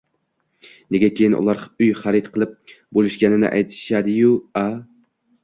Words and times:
nega 0.95 1.09
keyin 1.19 1.35
ular 1.39 1.61
uy 1.85 1.89
xarid 1.99 2.31
qilib 2.39 2.73
boʻlishganini 2.99 3.53
aytishadi-yu, 3.59 4.35
a 4.65 4.67